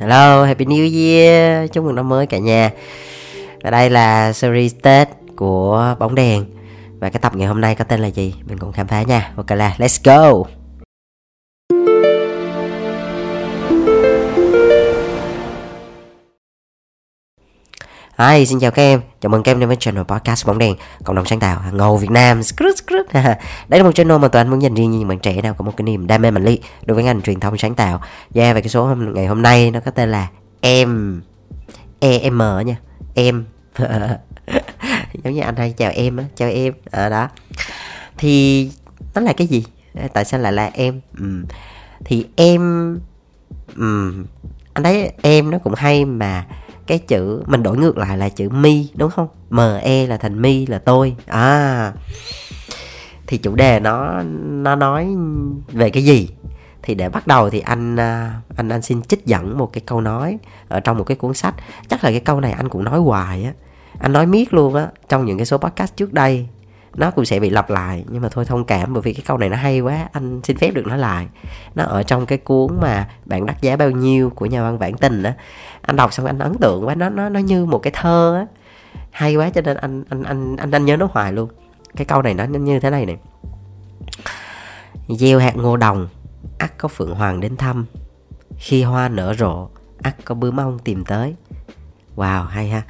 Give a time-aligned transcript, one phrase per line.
[0.00, 1.70] Hello, Happy New Year.
[1.72, 2.70] Chúc mừng năm mới cả nhà.
[3.62, 6.44] Và đây là series Tết của bóng đèn.
[7.00, 8.34] Và cái tập ngày hôm nay có tên là gì?
[8.48, 9.32] Mình cùng khám phá nha.
[9.36, 10.48] Ok là let's go.
[18.30, 20.76] Hi, xin chào các em, chào mừng các em đến với channel podcast bóng đèn
[21.04, 22.40] Cộng đồng sáng tạo Ngầu Việt Nam
[23.68, 25.64] Đây là một channel mà tụi anh muốn dành riêng những bạn trẻ nào có
[25.64, 28.00] một cái niềm đam mê mạnh liệt Đối với ngành truyền thông sáng tạo
[28.34, 30.28] Yeah, và cái số hôm, ngày hôm nay nó có tên là
[30.60, 31.20] Em
[32.00, 32.76] EM nha
[33.14, 33.44] Em
[35.24, 37.28] Giống như anh hay chào em á, chào em à, Đó
[38.18, 38.70] Thì
[39.14, 39.64] nó là cái gì?
[40.12, 41.00] Tại sao lại là em?
[41.18, 41.44] Ừ.
[42.04, 42.60] Thì em
[43.76, 44.12] ừ.
[44.72, 46.46] Anh thấy em nó cũng hay mà
[46.92, 49.28] cái chữ, mình đổi ngược lại là chữ mi, đúng không?
[49.50, 51.16] M e là thành mi là tôi.
[51.26, 51.92] À
[53.32, 55.08] thì chủ đề nó nó nói
[55.72, 56.28] về cái gì?
[56.82, 60.00] Thì để bắt đầu thì anh à, anh anh xin trích dẫn một cái câu
[60.00, 60.38] nói
[60.68, 61.54] ở trong một cái cuốn sách.
[61.88, 63.52] Chắc là cái câu này anh cũng nói hoài á.
[63.98, 66.48] Anh nói miết luôn á, trong những cái số podcast trước đây
[66.94, 68.04] nó cũng sẽ bị lặp lại.
[68.08, 70.08] Nhưng mà thôi, thông cảm, bởi vì cái câu này nó hay quá.
[70.12, 71.26] Anh xin phép được nói lại.
[71.74, 74.96] Nó ở trong cái cuốn mà bạn đắt giá bao nhiêu của nhà văn bản
[74.96, 75.34] tình á.
[75.82, 76.94] Anh đọc xong anh ấn tượng quá.
[76.94, 78.46] Nó nó nó như một cái thơ á.
[79.10, 81.48] Hay quá, cho nên anh anh anh anh anh nhớ nó hoài luôn.
[81.96, 83.16] Cái câu này nó như thế này này
[85.08, 86.08] gieo hạt ngô đồng,
[86.58, 87.86] ắt có phượng hoàng đến thăm.
[88.56, 89.68] Khi hoa nở rộ,
[90.02, 91.34] ắt có bướm ong tìm tới.
[92.16, 92.82] Wow, hay ha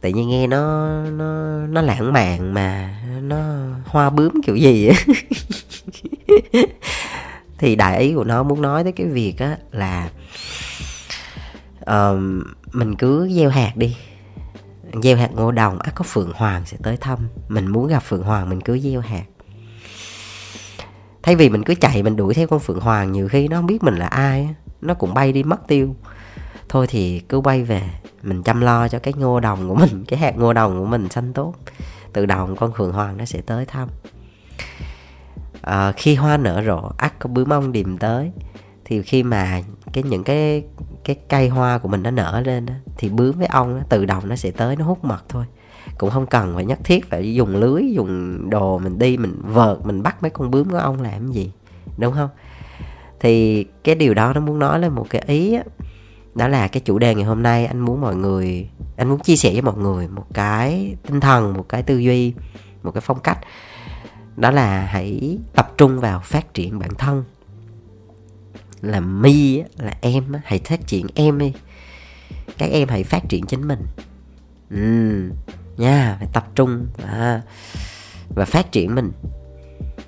[0.00, 3.38] tự nhiên nghe nó nó nó lãng mạn mà nó
[3.84, 4.96] hoa bướm kiểu gì á.
[7.58, 10.10] Thì đại ý của nó muốn nói tới cái việc á là
[11.90, 12.18] uh,
[12.72, 13.96] mình cứ gieo hạt đi.
[15.02, 17.18] Gieo hạt ngô đồng á có phượng hoàng sẽ tới thăm.
[17.48, 19.24] Mình muốn gặp phượng hoàng mình cứ gieo hạt.
[21.22, 23.66] Thay vì mình cứ chạy mình đuổi theo con phượng hoàng nhiều khi nó không
[23.66, 24.48] biết mình là ai
[24.80, 25.96] nó cũng bay đi mất tiêu.
[26.68, 27.82] Thôi thì cứ bay về
[28.22, 31.08] mình chăm lo cho cái ngô đồng của mình cái hạt ngô đồng của mình
[31.08, 31.54] xanh tốt.
[32.12, 33.88] Tự động con phượng hoàng nó sẽ tới thăm.
[35.62, 38.32] À, khi hoa nở rộ ắt có bướm ong điềm tới.
[38.84, 39.62] Thì khi mà
[39.92, 40.64] cái những cái
[41.04, 44.04] cái cây hoa của mình nó nở lên đó, thì bướm với ong nó tự
[44.04, 45.44] động nó sẽ tới nó hút mật thôi.
[45.98, 49.86] Cũng không cần phải nhất thiết phải dùng lưới dùng đồ mình đi mình vợt
[49.86, 51.52] mình bắt mấy con bướm của ong làm cái gì
[51.98, 52.28] đúng không?
[53.20, 55.62] Thì cái điều đó nó muốn nói lên một cái ý á,
[56.38, 57.66] đó là cái chủ đề ngày hôm nay.
[57.66, 61.52] Anh muốn mọi người, anh muốn chia sẻ với mọi người một cái tinh thần,
[61.52, 62.34] một cái tư duy,
[62.82, 63.38] một cái phong cách.
[64.36, 67.24] Đó là hãy tập trung vào phát triển bản thân.
[68.80, 71.52] Là mi là em hãy phát triển em đi.
[72.58, 73.82] Các em hãy phát triển chính mình.
[74.70, 75.30] Ừ
[75.76, 77.42] nha, phải tập trung và
[78.34, 79.12] và phát triển mình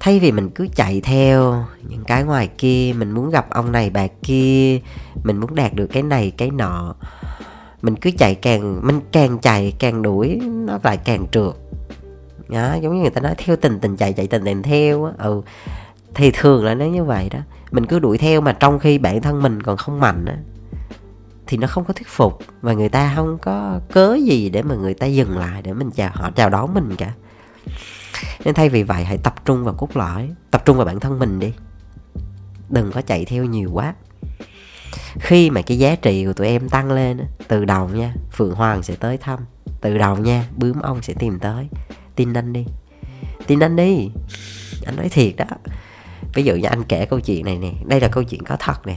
[0.00, 3.90] thay vì mình cứ chạy theo những cái ngoài kia mình muốn gặp ông này
[3.90, 4.80] bà kia
[5.24, 6.94] mình muốn đạt được cái này cái nọ
[7.82, 11.54] mình cứ chạy càng mình càng chạy càng đuổi nó lại càng trượt.
[12.48, 15.12] Đó, giống như người ta nói theo tình tình chạy chạy tình tình theo á.
[15.18, 15.42] Ừ
[16.14, 17.38] thì thường là nó như vậy đó.
[17.70, 20.36] Mình cứ đuổi theo mà trong khi bản thân mình còn không mạnh á
[21.46, 24.74] thì nó không có thuyết phục và người ta không có cớ gì để mà
[24.74, 27.12] người ta dừng lại để mình chào họ chào đón mình cả
[28.44, 30.30] nên thay vì vậy, hãy tập trung vào cốt lõi.
[30.50, 31.52] Tập trung vào bản thân mình đi.
[32.68, 33.94] Đừng có chạy theo nhiều quá.
[35.20, 38.82] Khi mà cái giá trị của tụi em tăng lên từ đầu nha, phượng hoàng
[38.82, 39.38] sẽ tới thăm.
[39.80, 41.68] Từ đầu nha, bướm ong sẽ tìm tới.
[42.16, 42.66] Tin anh đi.
[43.46, 44.10] Tin anh đi.
[44.86, 45.44] Anh nói thiệt đó.
[46.34, 47.72] Ví dụ như anh kể câu chuyện này nè.
[47.86, 48.96] Đây là câu chuyện có thật nè.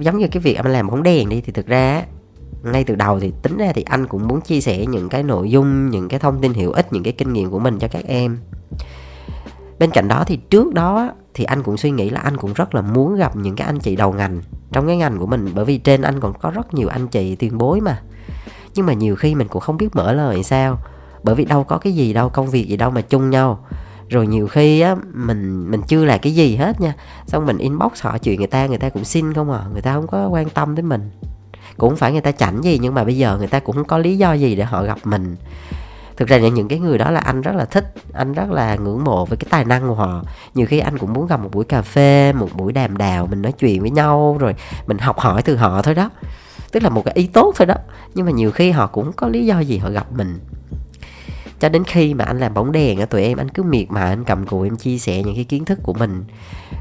[0.00, 2.02] Giống như cái việc anh làm bóng đèn đi, thì thực ra
[2.72, 5.50] ngay từ đầu thì tính ra thì anh cũng muốn chia sẻ những cái nội
[5.50, 8.04] dung, những cái thông tin hữu ích, những cái kinh nghiệm của mình cho các
[8.06, 8.38] em.
[9.78, 12.74] Bên cạnh đó thì trước đó thì anh cũng suy nghĩ là anh cũng rất
[12.74, 14.40] là muốn gặp những cái anh chị đầu ngành
[14.72, 17.36] trong cái ngành của mình, bởi vì trên anh còn có rất nhiều anh chị
[17.36, 18.02] tiền bối mà.
[18.74, 20.78] Nhưng mà nhiều khi mình cũng không biết mở lời sao,
[21.22, 23.66] bởi vì đâu có cái gì, đâu công việc gì đâu mà chung nhau.
[24.08, 26.94] Rồi nhiều khi á, mình mình chưa là cái gì hết nha,
[27.26, 29.94] xong mình inbox họ chuyện người ta người ta cũng xin không à người ta
[29.94, 31.10] không có quan tâm tới mình
[31.76, 33.84] cũng không phải người ta chảnh gì, nhưng mà bây giờ người ta cũng không
[33.84, 35.36] có lý do gì để họ gặp mình.
[36.16, 39.04] Thực ra những cái người đó là anh rất là thích, anh rất là ngưỡng
[39.04, 40.22] mộ với cái tài năng của họ.
[40.54, 43.42] Nhiều khi anh cũng muốn gặp một buổi cà phê, một buổi đàm đào mình
[43.42, 44.54] nói chuyện với nhau, rồi
[44.86, 46.10] mình học hỏi từ họ thôi đó.
[46.72, 47.74] Tức là một cái ý tốt thôi đó.
[48.14, 50.38] Nhưng mà nhiều khi họ cũng có lý do gì họ gặp mình.
[51.60, 54.04] Cho đến khi mà anh làm bóng đèn ở tụi em anh cứ miệt mà
[54.04, 56.24] anh cầm cùi em chia sẻ những cái kiến thức của mình.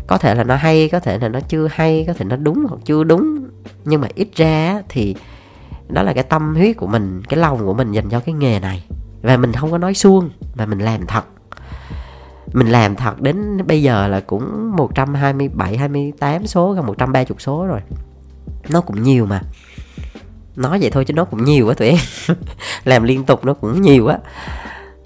[0.07, 2.65] Có thể là nó hay, có thể là nó chưa hay, có thể nó đúng
[2.69, 3.44] hoặc chưa đúng
[3.85, 5.15] nhưng mà ít ra thì
[5.87, 8.59] đó là cái tâm huyết của mình, cái lòng của mình dành cho cái nghề
[8.59, 8.85] này.
[9.21, 11.25] Và mình không có nói suông, mà mình làm thật.
[12.53, 17.79] Mình làm thật đến bây giờ là cũng 127 28 số, gần 130 số rồi.
[18.69, 19.41] Nó cũng nhiều mà.
[20.55, 21.97] Nói vậy thôi chứ nó cũng nhiều quá tụi em.
[22.83, 24.17] Làm liên tục nó cũng nhiều á.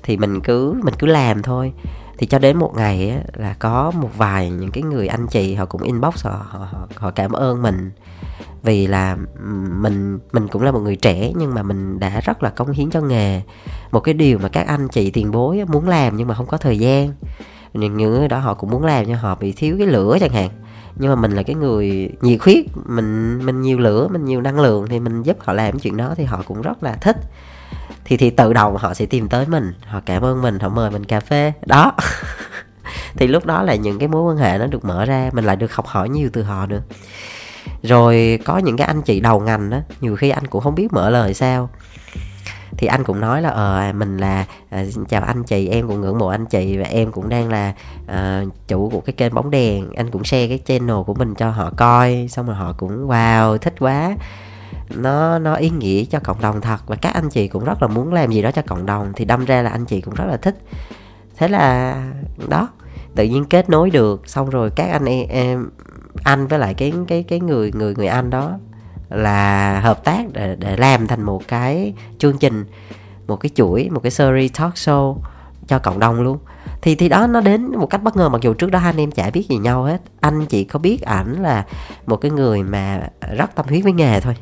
[0.04, 1.74] Thì mình cứ mình cứ làm thôi
[2.20, 5.54] thì cho đến một ngày á, là có một vài những cái người anh chị
[5.54, 7.92] họ cũng inbox họ họ, họ cảm ơn mình.
[8.64, 9.18] Vì là
[9.82, 12.90] mình mình cũng là một người trẻ nhưng mà mình đã rất là cống hiến
[12.90, 13.42] cho nghề.
[13.92, 16.58] Một cái điều mà các anh chị tiền bối muốn làm nhưng mà không có
[16.58, 17.14] thời gian.
[17.74, 20.50] Những người đó họ cũng muốn làm nhưng họ bị thiếu cái lửa chẳng hạn.
[20.96, 24.60] Nhưng mà mình là cái người nhiệt huyết mình mình nhiều lửa mình nhiều năng
[24.60, 27.18] lượng thì mình giúp họ làm chuyện đó thì họ cũng rất là thích
[28.10, 30.92] thì thì tự động họ sẽ tìm tới mình họ cảm ơn mình họ mời
[30.92, 31.54] mình cà phê.
[31.66, 31.94] Đó.
[33.16, 35.56] Thì lúc đó là những cái mối quan hệ nó được mở ra mình lại
[35.56, 36.82] được học hỏi nhiều từ họ nữa.
[37.84, 40.94] Rồi có những cái anh chị đầu ngành đó nhiều khi anh cũng không biết
[40.94, 41.70] mở lời sao.
[42.78, 46.18] Thì anh cũng nói là ờ mình là à, chào anh chị em cũng ngưỡng
[46.18, 47.74] mộ anh chị và em cũng đang là
[48.08, 49.94] à, chủ của cái kênh bóng đèn.
[49.96, 53.58] Anh cũng share cái channel của mình cho họ coi xong rồi họ cũng wow
[53.58, 54.16] thích quá
[54.96, 57.88] nó nó ý nghĩa cho cộng đồng thật và các anh chị cũng rất là
[57.88, 60.26] muốn làm gì đó cho cộng đồng thì đâm ra là anh chị cũng rất
[60.28, 60.62] là thích.
[61.38, 61.96] Thế là
[62.50, 62.70] đó
[63.16, 65.70] tự nhiên kết nối được xong rồi các anh em, em
[66.24, 68.58] anh với lại cái cái cái người người người anh đó
[69.10, 72.66] là hợp tác để để làm thành một cái chương trình
[73.28, 75.18] một cái chuỗi một cái series talk show
[75.68, 76.38] cho cộng đồng luôn.
[76.82, 79.00] Thì thì đó nó đến một cách bất ngờ mặc dù trước đó hai anh
[79.00, 80.02] em chả biết gì nhau hết.
[80.20, 81.66] Anh chỉ có biết ảnh là
[82.06, 84.36] một cái người mà rất tâm huyết với nghề thôi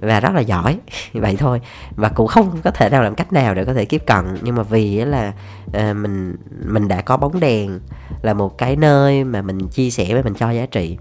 [0.00, 0.78] và rất là giỏi.
[1.12, 1.60] Vậy thôi.
[1.96, 4.24] Và cũng không có thể nào làm cách nào để có thể tiếp cận.
[4.42, 5.32] Nhưng mà vì là
[5.72, 7.80] ờ, mình mình đã có bóng đèn
[8.22, 10.98] là một cái nơi mà mình chia sẻ và mình cho giá trị.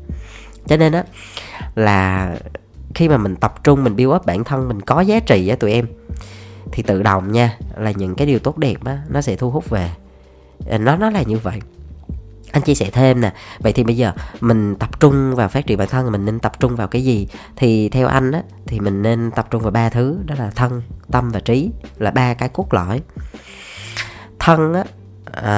[0.67, 1.03] Cho nên á
[1.75, 2.35] là
[2.95, 5.55] khi mà mình tập trung, mình build up bản thân, mình có giá trị á
[5.55, 5.87] tụi em,
[6.71, 9.69] thì tự động nha, là những cái điều tốt đẹp á, nó sẽ thu hút
[9.69, 9.89] về.
[10.69, 11.61] Ờ, nó nó là như vậy
[12.53, 13.33] anh chia sẻ thêm nè.
[13.59, 16.59] Vậy thì bây giờ mình tập trung vào phát triển bản thân mình nên tập
[16.59, 17.27] trung vào cái gì?
[17.55, 20.81] Thì theo anh á thì mình nên tập trung vào ba thứ đó là thân
[21.11, 23.01] tâm và trí là ba cái cốt lõi.
[24.39, 24.83] Thân á
[25.31, 25.51] à,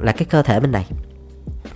[0.00, 0.86] là cái cơ thể mình này.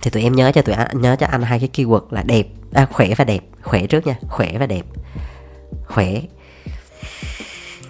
[0.01, 2.47] Thì tụi em nhớ cho tụi anh nhớ cho anh hai cái keyword là đẹp
[2.73, 3.43] à, khỏe và đẹp.
[3.63, 4.85] Khỏe trước nha khỏe và đẹp.
[5.87, 6.21] Khỏe.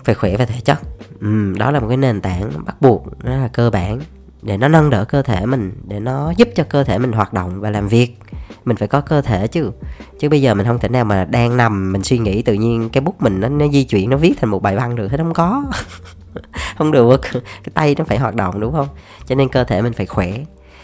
[0.04, 0.80] Phải khỏe và thể chất.
[1.22, 4.00] Ừ, đó là một cái nền tảng bắt buộc đó là cơ bản
[4.41, 7.33] để nó nâng đỡ cơ thể mình để nó giúp cho cơ thể mình hoạt
[7.33, 8.18] động và làm việc.
[8.65, 9.71] Mình phải có cơ thể chứ.
[10.19, 12.89] Chứ bây giờ mình không thể nào mà đang nằm mình suy nghĩ tự nhiên
[12.89, 15.18] cái bút mình nó, nó di chuyển nó viết thành một bài văn được hết
[15.18, 15.63] không có.
[16.77, 17.21] Không được.
[17.31, 18.88] Cái tay nó phải hoạt động đúng không?
[19.25, 20.31] Cho nên cơ thể mình phải khỏe.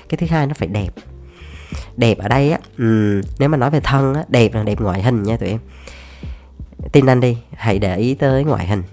[0.09, 0.89] Cái thứ hai nó phải đẹp.
[1.97, 5.03] Đẹp ở đây á um, nếu mà nói về thân á đẹp là đẹp ngoại
[5.03, 5.59] hình nha tụi em.
[6.91, 8.83] Tin anh đi hãy để ý tới ngoại hình.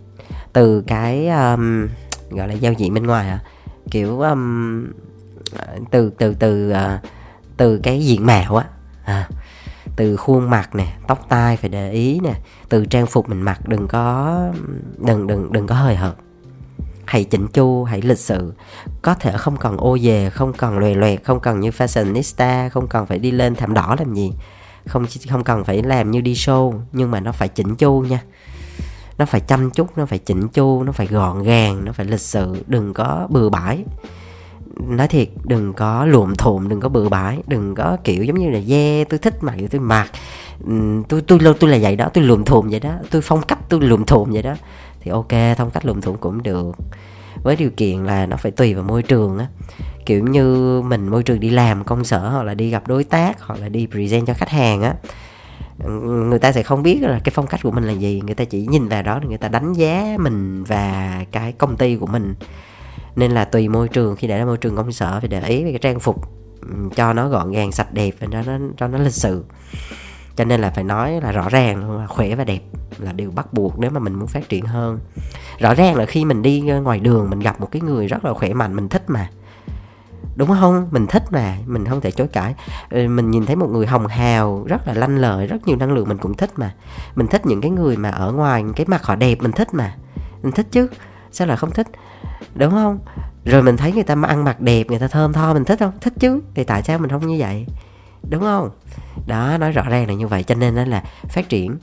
[0.52, 1.88] Từ cái um,
[2.30, 3.40] gọi là giao diện bên ngoài à
[3.90, 4.86] kiểu um,
[5.90, 6.76] từ từ từ uh,
[7.56, 8.66] từ cái diện mạo á
[9.04, 9.28] à,
[9.96, 12.34] từ khuôn mặt nè tóc tai phải để ý nè
[12.68, 14.36] từ trang phục mình mặc đừng có
[14.98, 16.14] đừng đừng đừng có hời hợt.
[17.04, 18.52] Hãy chỉnh chu hãy lịch sự.
[19.02, 22.86] Có thể không cần ô về không cần lòe loẹt không cần như fashionista không
[22.86, 24.32] cần phải đi lên thảm đỏ làm gì.
[24.86, 28.22] Không không cần phải làm như đi show nhưng mà nó phải chỉnh chu nha
[29.18, 32.20] nó phải chăm chút, nó phải chỉnh chu, nó phải gọn gàng, nó phải lịch
[32.20, 33.84] sự, đừng có bừa bãi.
[34.88, 38.50] Nói thiệt, đừng có luộm thuộm đừng có bừa bãi, đừng có kiểu giống như
[38.50, 40.10] là yeah tôi thích mặc tôi mặc
[40.66, 40.72] ừ,
[41.08, 43.58] tôi tôi tôi tôi là vậy đó, tôi luộm thuộm vậy đó, tôi phong cách
[43.68, 44.54] tôi luộm thuộm vậy đó.
[45.00, 46.76] Thì ok, phong cách luộm thuộm cũng được.
[47.42, 49.46] Với điều kiện là nó phải tùy vào môi trường á.
[50.06, 53.42] Kiểu như mình, môi trường đi làm, công sở, hoặc là đi gặp đối tác,
[53.42, 54.94] hoặc là đi present cho khách hàng á
[56.28, 58.22] người ta sẽ không biết là cái phong cách của mình là gì.
[58.26, 61.96] Người ta chỉ nhìn vào đó người ta đánh giá mình và cái công ty
[61.96, 62.34] của mình.
[63.16, 65.64] Nên là tùy môi trường khi để ra môi trường công sở phải để ý
[65.64, 66.28] về cái trang phục
[66.96, 69.44] cho nó gọn gàng sạch đẹp và nó, nó cho nó lịch sự.
[70.36, 72.60] Cho nên là phải nói là rõ ràng là khỏe và đẹp
[72.98, 74.98] là điều bắt buộc nếu mà mình muốn phát triển hơn.
[75.58, 78.34] Rõ ràng là khi mình đi ngoài đường mình gặp một cái người rất là
[78.34, 79.30] khỏe mạnh mình thích mà
[80.36, 80.88] đúng không?
[80.90, 82.54] Mình thích mà, mình không thể chối cãi.
[82.90, 85.92] Ừ, mình nhìn thấy một người hồng hào, rất là lanh lợi, rất nhiều năng
[85.92, 86.74] lượng, mình cũng thích mà.
[87.14, 89.94] Mình thích những cái người mà ở ngoài cái mặt họ đẹp, mình thích mà.
[90.42, 90.88] Mình thích chứ,
[91.32, 91.86] sao lại không thích?
[92.54, 92.98] Đúng không?
[93.44, 95.92] Rồi mình thấy người ta ăn mặc đẹp, người ta thơm tho, mình thích không?
[96.00, 97.66] Thích chứ, thì tại sao mình không như vậy?
[98.30, 98.70] Đúng không?
[99.26, 101.78] Đó, nói rõ ràng là như vậy, cho nên đó là phát triển,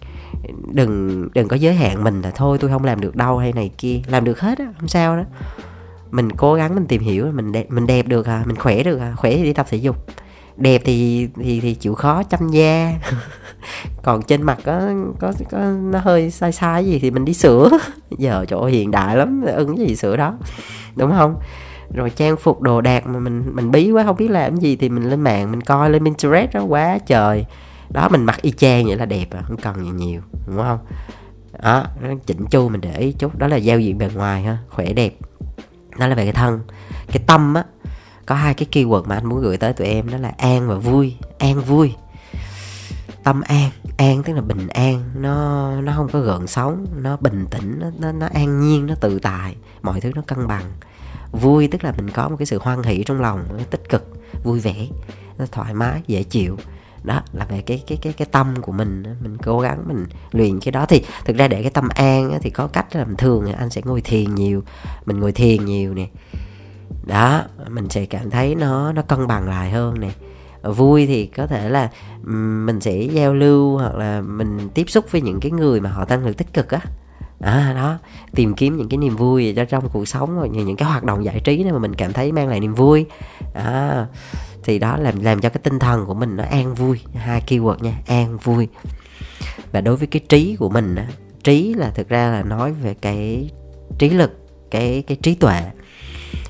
[0.72, 3.72] đừng đừng có giới hạn mình là thôi, tôi không làm được đâu hay này
[3.78, 5.24] kia, làm được hết á, không sao đó
[6.12, 9.00] mình cố gắng mình tìm hiểu, mình đẹp mình đẹp được à mình khỏe được
[9.00, 9.96] à khỏe thì đi tập thể dục.
[10.58, 12.94] Đẹp thì thì thì chịu khó chăm da.
[14.04, 14.90] Còn trên mặt có
[15.20, 17.70] có có, nó hơi sai sai gì thì mình đi sửa.
[18.18, 20.38] Giờ chỗ hiện đại lắm ưng cái gì sửa đó.
[20.96, 21.36] Đúng không?
[21.94, 24.90] Rồi trang phục đồ đạc mà mình mình bí quá, không biết làm gì thì
[24.90, 27.46] mình lên mạng, mình coi lên Pinterest đó, quá trời.
[27.90, 30.80] Đó, mình mặc y chang vậy là đẹp à không cần gì nhiều, đúng không?
[31.64, 31.86] Đó,
[32.26, 35.14] chỉnh chu mình để ý chút, đó là giao diện bề ngoài ha, khỏe đẹp
[36.00, 36.62] nó là về cái thân.
[37.08, 37.64] Cái tâm á
[38.26, 40.76] có hai cái keyword mà anh muốn gửi tới tụi em đó là an và
[40.76, 41.16] vui.
[41.40, 41.96] An vui.
[43.24, 43.70] Tâm an.
[43.98, 45.04] An tức là bình an.
[45.16, 48.96] Nó nó không có gợn sóng nó bình tĩnh nó nó, nó an nhiên nó
[48.96, 49.56] tự tại.
[49.82, 50.64] Mọi thứ nó cân bằng.
[51.32, 54.08] Vui tức là mình có một cái sự hoan hỷ trong lòng nó tích cực
[54.44, 54.88] vui vẻ
[55.38, 56.58] nó thoải mái dễ chịu
[57.04, 60.60] đó, là về cái cái cái cái tâm của mình mình cố gắng mình luyện
[60.60, 60.86] cái đó.
[60.86, 64.02] Thì thực ra để cái tâm an thì có cách làm thường anh sẽ ngồi
[64.02, 64.64] thiền nhiều,
[65.06, 66.08] mình ngồi thiền nhiều nè.
[67.06, 70.12] Đó, mình sẽ cảm thấy nó nó cân bằng lại hơn nè.
[70.62, 71.90] Ờ, vui thì có thể là
[72.66, 76.06] mình sẽ giao lưu hoặc là mình tiếp xúc với những cái người mà họ
[76.06, 76.80] tăng lực tích cực á
[77.40, 77.98] à, đó
[78.36, 81.26] tìm kiếm những cái niềm vui cho trong cuộc sống rồi những cái hoạt động
[81.26, 83.06] giải trí này mà mình cảm thấy mang lại niềm vui.
[83.54, 84.08] À,
[84.64, 87.00] thì đó làm làm cho cái tinh thần của mình nó an vui.
[87.16, 88.68] Hai keyword nha an vui.
[89.72, 91.08] Và đối với cái trí của mình á
[91.44, 93.50] trí là thực ra là nói về cái
[93.98, 94.32] trí lực
[94.72, 95.62] cái cái trí tuệ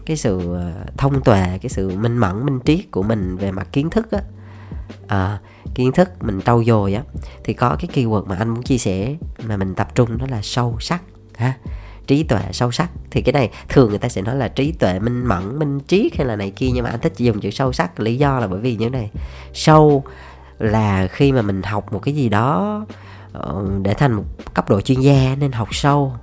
[0.05, 3.67] cái sự ờ, thông tuệ cái sự minh mẫn minh triết của mình về mặt
[3.71, 4.19] kiến thức á
[5.07, 5.39] à,
[5.75, 7.03] kiến thức mình trau dồi á
[7.43, 9.15] thì có cái keyword mà anh muốn chia sẻ
[9.47, 11.01] mà mình tập trung đó là sâu sắc
[11.37, 11.53] ha?
[12.07, 12.89] Trí tuệ sâu sắc.
[13.11, 16.15] Thì cái này thường người ta sẽ nói là trí tuệ minh mẫn minh triết
[16.17, 18.47] hay là này kia nhưng mà anh thích dùng chữ sâu sắc lý do là
[18.47, 19.11] bởi vì như thế này.
[19.53, 20.03] Sâu
[20.59, 22.85] là khi mà mình học một cái gì đó
[23.33, 26.13] ờ, để thành một cấp độ chuyên gia nên học sâu.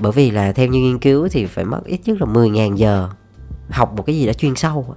[0.00, 3.08] Bởi vì là theo như nghiên cứu thì phải mất ít nhất là 10.000 giờ
[3.70, 4.94] học một cái gì đó chuyên sâu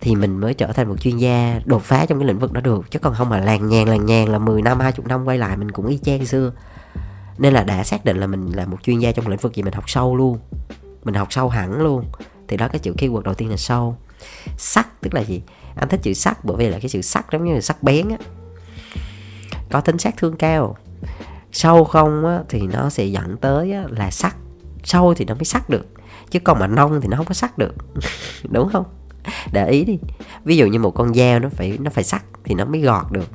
[0.00, 2.60] thì mình mới trở thành một chuyên gia đột phá trong cái lĩnh vực đó
[2.60, 2.90] được.
[2.90, 5.56] Chứ còn không mà làng nhàng làng nhàng là 10 năm 20 năm quay lại
[5.56, 6.52] mình cũng y chang xưa.
[7.38, 9.62] Nên là đã xác định là mình là một chuyên gia trong lĩnh vực gì
[9.62, 10.38] mình học sâu luôn.
[11.04, 12.04] Mình học sâu hẳn luôn.
[12.48, 13.96] Thì đó cái chữ keyword đầu tiên là sâu.
[14.56, 15.42] Sắc tức là gì?
[15.74, 18.08] Anh thích chữ sắc bởi vì là cái chữ sắc giống như là sắc bén
[18.08, 18.16] á.
[19.70, 20.76] Có tính sát thương cao.
[21.52, 24.36] Sâu không á, thì nó sẽ dẫn tới á, là sắc.
[24.84, 25.86] Sâu thì nó mới sắc được.
[26.30, 27.74] Chứ còn mà nông thì nó không có sắc được.
[28.50, 28.84] Đúng không?
[29.52, 29.98] Để ý đi.
[30.44, 33.12] Ví dụ như một con dao nó phải nó phải sắc thì nó mới gọt
[33.12, 33.28] được.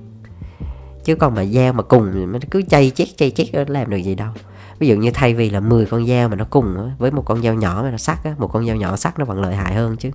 [1.03, 3.97] Chứ còn mà dao mà cùng nó cứ chay chét chay chét nó làm được
[3.97, 4.31] gì đâu.
[4.79, 7.41] Ví dụ như thay vì là 10 con dao mà nó cùng với một con
[7.41, 9.73] dao nhỏ mà nó sắc á một con dao nhỏ sắc nó vẫn lợi hại
[9.73, 10.11] hơn chứ.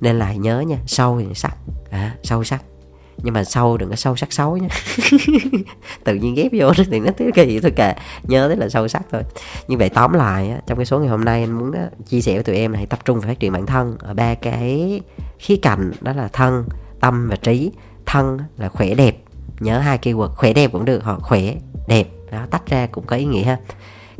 [0.00, 1.56] Nên là nhớ nha sâu thì sắc
[1.90, 2.62] à, sâu sắc
[3.16, 4.68] nhưng mà sâu, đừng có sâu sắc xấu nha
[6.04, 7.94] tự nhiên ghép vô thì nó thấy cái gì thôi kệ.
[8.22, 9.22] Nhớ tới là sâu sắc thôi.
[9.68, 11.72] Như vậy tóm lại trong cái số ngày hôm nay anh muốn
[12.08, 14.14] chia sẻ với tụi em là hãy tập trung vào phát triển bản thân ở
[14.14, 15.00] ba cái
[15.38, 16.64] khía cạnh, đó là thân,
[17.00, 17.70] tâm và trí.
[18.06, 19.16] Thân là khỏe đẹp.
[19.60, 21.54] Nhớ hai keyword, khỏe đẹp cũng được, họ khỏe
[21.88, 22.08] đẹp.
[22.32, 23.58] Đó, tách ra cũng có ý nghĩa ha.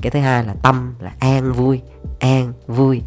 [0.02, 1.80] Cái thứ hai là tâm, là an vui
[2.22, 3.02] an vui.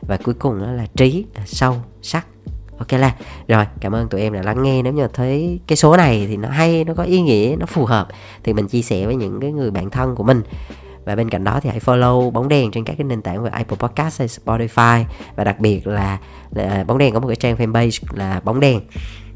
[0.00, 2.26] Và cuối cùng đó là trí, là sâu sắc
[2.80, 3.14] ok là
[3.48, 4.82] rồi cảm ơn tụi em đã lắng nghe.
[4.82, 7.84] Nếu như thấy cái số này thì nó hay nó có ý nghĩa nó phù
[7.84, 8.08] hợp
[8.42, 10.42] thì mình chia sẻ với những cái người bạn thân của mình.
[11.04, 13.50] Và bên cạnh đó thì hãy follow bóng đèn trên các cái nền tảng về
[13.50, 15.04] Apple Podcast hay Spotify.
[15.36, 16.18] Và đặc biệt là,
[16.50, 18.80] là bóng đèn có một cái trang fanpage là bóng đèn.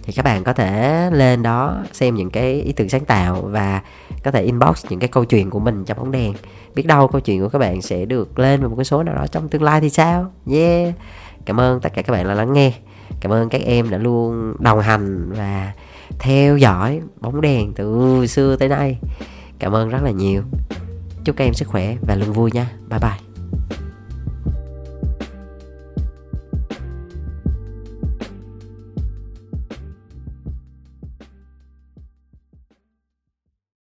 [0.02, 3.82] Thì các bạn có thể lên đó xem những cái ý tưởng sáng tạo và
[4.24, 6.32] có thể inbox những cái câu chuyện của mình trong bóng đèn.
[6.74, 9.14] Biết đâu câu chuyện của các bạn sẽ được lên vào một cái số nào
[9.14, 10.32] đó trong tương lai thì sao?
[10.50, 10.94] Yeah.
[11.44, 12.72] Cảm ơn tất cả các bạn đã lắng nghe
[13.20, 15.72] cảm ơn các em đã luôn đồng hành và
[16.18, 18.98] theo dõi bóng đèn từ xưa tới nay.
[19.58, 20.42] Cảm ơn rất là nhiều.
[21.24, 22.70] Chúc các em sức khỏe và luôn vui nha.
[22.90, 23.18] Bye bye.